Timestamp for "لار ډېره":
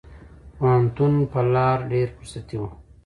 1.53-2.11